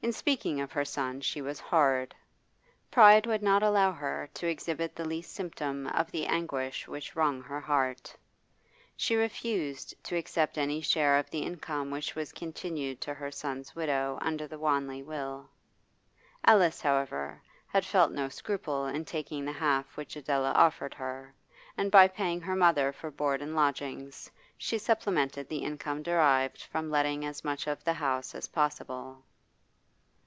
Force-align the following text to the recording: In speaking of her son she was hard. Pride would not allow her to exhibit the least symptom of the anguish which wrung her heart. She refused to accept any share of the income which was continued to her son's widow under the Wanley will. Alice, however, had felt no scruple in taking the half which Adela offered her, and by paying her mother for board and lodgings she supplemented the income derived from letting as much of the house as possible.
In 0.00 0.12
speaking 0.12 0.60
of 0.60 0.70
her 0.70 0.84
son 0.84 1.22
she 1.22 1.42
was 1.42 1.58
hard. 1.58 2.14
Pride 2.88 3.26
would 3.26 3.42
not 3.42 3.64
allow 3.64 3.90
her 3.90 4.30
to 4.34 4.46
exhibit 4.46 4.94
the 4.94 5.04
least 5.04 5.32
symptom 5.32 5.88
of 5.88 6.12
the 6.12 6.24
anguish 6.26 6.86
which 6.86 7.16
wrung 7.16 7.42
her 7.42 7.58
heart. 7.60 8.14
She 8.96 9.16
refused 9.16 9.94
to 10.04 10.14
accept 10.14 10.56
any 10.56 10.80
share 10.80 11.18
of 11.18 11.28
the 11.30 11.40
income 11.42 11.90
which 11.90 12.14
was 12.14 12.30
continued 12.30 13.00
to 13.00 13.12
her 13.14 13.32
son's 13.32 13.74
widow 13.74 14.18
under 14.22 14.46
the 14.46 14.56
Wanley 14.56 15.02
will. 15.02 15.50
Alice, 16.44 16.80
however, 16.80 17.42
had 17.66 17.84
felt 17.84 18.12
no 18.12 18.28
scruple 18.28 18.86
in 18.86 19.04
taking 19.04 19.44
the 19.44 19.50
half 19.50 19.96
which 19.96 20.14
Adela 20.14 20.52
offered 20.52 20.94
her, 20.94 21.34
and 21.76 21.90
by 21.90 22.06
paying 22.06 22.40
her 22.42 22.54
mother 22.54 22.92
for 22.92 23.10
board 23.10 23.42
and 23.42 23.56
lodgings 23.56 24.30
she 24.56 24.78
supplemented 24.78 25.48
the 25.48 25.64
income 25.64 26.04
derived 26.04 26.62
from 26.62 26.88
letting 26.88 27.24
as 27.24 27.42
much 27.42 27.66
of 27.66 27.82
the 27.82 27.94
house 27.94 28.32
as 28.32 28.46
possible. 28.46 29.24